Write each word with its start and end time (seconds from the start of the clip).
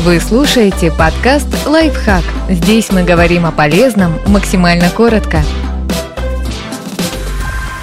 Вы 0.00 0.20
слушаете 0.20 0.92
подкаст 0.92 1.48
«Лайфхак». 1.66 2.22
Здесь 2.48 2.92
мы 2.92 3.02
говорим 3.02 3.44
о 3.46 3.50
полезном 3.50 4.12
максимально 4.28 4.90
коротко. 4.90 5.42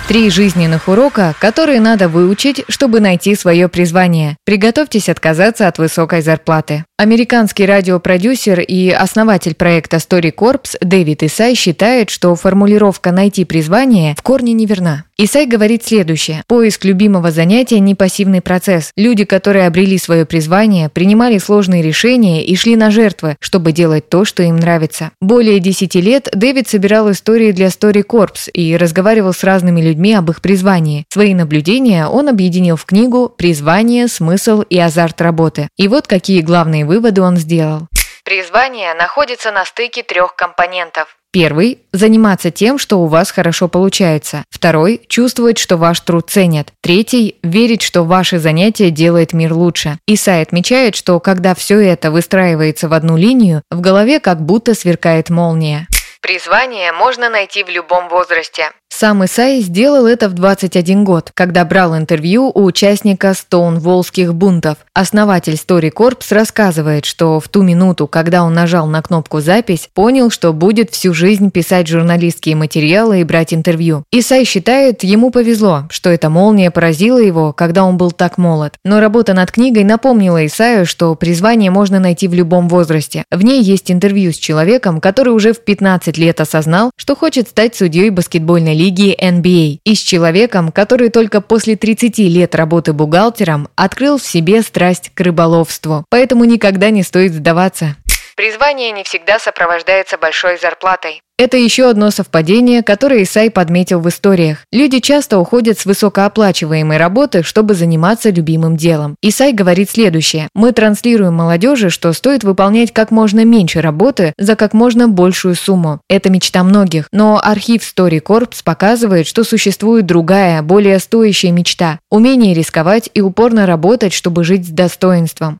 Три 0.08 0.30
жизненных 0.30 0.88
урока, 0.88 1.36
которые 1.42 1.82
надо 1.82 2.08
выучить, 2.08 2.64
чтобы 2.70 3.02
найти 3.02 3.36
свое 3.36 3.68
призвание. 3.68 4.38
Приготовьтесь 4.46 5.10
отказаться 5.10 5.68
от 5.68 5.78
высокой 5.78 6.22
зарплаты. 6.22 6.86
Американский 6.98 7.66
радиопродюсер 7.66 8.62
и 8.62 8.90
основатель 8.90 9.54
проекта 9.54 9.98
Story 9.98 10.34
Corps 10.34 10.78
Дэвид 10.80 11.24
Исай 11.24 11.54
считает, 11.54 12.10
что 12.10 12.34
формулировка 12.36 13.12
«найти 13.12 13.44
призвание» 13.44 14.16
в 14.18 14.22
корне 14.22 14.54
неверна. 14.54 15.04
Исай 15.18 15.46
говорит 15.46 15.84
следующее. 15.84 16.44
Поиск 16.48 16.86
любимого 16.86 17.32
занятия– 17.32 17.80
не 17.82 17.96
пассивный 17.96 18.42
процесс. 18.42 18.92
Люди, 18.96 19.26
которые 19.26 19.68
обрели 19.68 19.98
свое 19.98 20.26
призвание, 20.26 20.88
принимали 20.88 21.38
сложные 21.38 21.82
решения 21.82 22.46
и 22.46 22.56
шли 22.56 22.78
на 22.78 22.92
жертвы, 22.92 23.36
чтобы 23.40 23.74
делать 23.74 24.08
то, 24.08 24.24
что 24.24 24.44
им 24.44 24.56
нравится. 24.56 25.12
Более 25.20 25.60
10 25.60 25.96
лет 25.96 26.30
Дэвид 26.34 26.70
собирал 26.70 27.12
истории 27.12 27.52
для 27.52 27.68
Story 27.68 28.06
Corps 28.06 28.50
и 28.52 28.76
разговаривал 28.78 29.34
с 29.34 29.44
разными 29.44 29.82
людьми 29.82 30.14
об 30.14 30.30
их 30.32 30.42
призвании. 30.42 31.06
Свои 31.10 31.34
наблюдения 31.34 32.08
он 32.08 32.30
объединил 32.30 32.78
в 32.78 32.86
книгу 32.86 33.28
«Призвание, 33.38 34.08
смысл 34.08 34.62
и 34.62 34.78
азарт 34.80 35.20
работы». 35.22 35.68
И 35.78 35.90
вот 35.90 36.08
какие 36.08 36.42
главные 36.42 36.85
выводы 36.86 37.22
он 37.22 37.38
сделал. 37.38 37.88
Призвание 38.24 38.94
находится 38.96 39.52
на 39.52 39.66
стыке 39.66 40.02
трех 40.02 40.36
компонентов. 40.36 41.16
Первый– 41.32 41.80
заниматься 41.92 42.50
тем, 42.50 42.80
что 42.80 43.02
у 43.02 43.08
вас 43.08 43.30
хорошо 43.30 43.68
получается. 43.68 44.46
Второй– 44.50 45.02
чувствовать, 45.10 45.58
что 45.58 45.76
ваш 45.76 46.00
труд 46.00 46.30
ценят. 46.30 46.70
Третий– 46.82 47.38
верить, 47.44 47.82
что 47.82 48.04
ваше 48.04 48.40
занятие 48.40 48.90
делает 48.90 49.34
мир 49.34 49.54
лучше. 49.54 50.00
Исай 50.08 50.42
отмечает, 50.42 50.96
что 50.96 51.20
когда 51.20 51.54
все 51.54 51.78
это 51.80 52.10
выстраивается 52.10 52.88
в 52.88 52.94
одну 52.94 53.18
линию, 53.18 53.64
в 53.70 53.82
голове 53.82 54.22
как 54.22 54.42
будто 54.42 54.74
сверкает 54.74 55.30
молния. 55.30 55.88
Призвание 56.22 56.92
можно 56.94 57.30
найти 57.30 57.64
в 57.64 57.70
любом 57.70 58.08
возрасте. 58.08 58.72
Сам 58.98 59.26
Исай 59.26 59.60
сделал 59.60 60.08
это 60.08 60.30
в 60.30 60.36
21 60.36 61.04
год, 61.04 61.32
когда 61.34 61.66
брал 61.66 61.98
интервью 61.98 62.50
у 62.56 62.64
участника 62.64 63.34
Стоунволлских 63.34 64.34
бунтов. 64.34 64.78
Основатель 64.94 65.56
Story 65.56 65.92
Corps 65.92 66.24
рассказывает, 66.30 67.04
что 67.04 67.42
в 67.42 67.50
ту 67.50 67.62
минуту, 67.62 68.08
когда 68.08 68.46
он 68.46 68.54
нажал 68.54 68.88
на 68.88 69.02
кнопку 69.02 69.42
«Запись», 69.42 69.90
понял, 69.94 70.30
что 70.30 70.54
будет 70.54 70.92
всю 70.92 71.14
жизнь 71.14 71.52
писать 71.52 71.90
журналистские 71.90 72.56
материалы 72.56 73.20
и 73.20 73.26
брать 73.26 73.54
интервью. 73.54 74.06
Исай 74.14 74.46
считает, 74.46 75.04
ему 75.04 75.30
повезло, 75.30 75.88
что 75.90 76.10
эта 76.10 76.30
молния 76.30 76.72
поразила 76.72 77.20
его, 77.20 77.52
когда 77.52 77.84
он 77.84 77.98
был 77.98 78.14
так 78.14 78.38
молод. 78.38 78.76
Но 78.86 79.02
работа 79.02 79.34
над 79.34 79.52
книгой 79.52 79.84
напомнила 79.84 80.46
Исаю, 80.46 80.86
что 80.86 81.16
призвание 81.16 81.70
можно 81.70 82.00
найти 82.00 82.30
в 82.30 82.34
любом 82.34 82.70
возрасте. 82.70 83.26
В 83.30 83.44
ней 83.44 83.62
есть 83.62 83.92
интервью 83.92 84.32
с 84.32 84.38
человеком, 84.38 85.02
который 85.02 85.34
уже 85.34 85.52
в 85.52 85.60
15 85.60 86.18
лет 86.18 86.40
осознал, 86.40 86.92
что 86.96 87.18
хочет 87.18 87.50
стать 87.50 87.76
судьей 87.76 88.10
баскетбольной 88.10 88.74
лиги 88.74 88.85
лиги 88.86 89.16
NBA 89.20 89.80
и 89.84 89.96
с 89.96 90.00
человеком, 90.00 90.72
который 90.72 91.10
только 91.10 91.42
после 91.42 91.76
30 91.76 92.20
лет 92.20 92.54
работы 92.54 92.94
бухгалтером 92.94 93.68
открыл 93.76 94.18
в 94.18 94.24
себе 94.24 94.62
страсть 94.62 95.12
к 95.14 95.20
рыболовству. 95.22 96.06
Поэтому 96.10 96.46
никогда 96.46 96.92
не 96.92 97.02
стоит 97.02 97.34
сдаваться. 97.34 97.96
Призвание 98.36 98.92
не 98.92 99.04
всегда 99.04 99.40
сопровождается 99.40 100.18
большой 100.18 100.58
зарплатой. 100.58 101.22
Это 101.38 101.58
еще 101.58 101.90
одно 101.90 102.12
совпадение, 102.12 102.82
которое 102.82 103.24
Исай 103.24 103.52
подметил 103.52 104.00
в 104.00 104.08
историях. 104.08 104.60
Люди 104.72 105.00
часто 105.00 105.38
уходят 105.38 105.78
с 105.78 105.86
высокооплачиваемой 105.86 106.96
работы, 106.98 107.44
чтобы 107.44 107.74
заниматься 107.74 108.30
любимым 108.30 108.78
делом. 108.78 109.18
Исай 109.22 109.52
говорит 109.52 109.90
следующее. 109.90 110.48
Мы 110.56 110.72
транслируем 110.72 111.34
молодежи, 111.34 111.90
что 111.90 112.14
стоит 112.14 112.46
выполнять 112.46 112.94
как 112.94 113.12
можно 113.12 113.44
меньше 113.44 113.82
работы 113.82 114.32
за 114.38 114.56
как 114.56 114.74
можно 114.74 115.10
большую 115.10 115.56
сумму. 115.56 116.00
Это 116.08 116.30
мечта 116.30 116.64
многих. 116.64 117.10
Но 117.12 117.38
архив 117.44 117.82
Story 117.82 118.24
Corps 118.24 118.56
показывает, 118.64 119.28
что 119.28 119.44
существует 119.44 120.06
другая, 120.06 120.62
более 120.62 121.00
стоящая 121.00 121.52
мечта– 121.52 122.00
умение 122.10 122.54
рисковать 122.54 123.10
и 123.14 123.20
упорно 123.20 123.66
работать, 123.66 124.14
чтобы 124.14 124.46
жить 124.46 124.66
с 124.66 124.70
достоинством. 124.70 125.60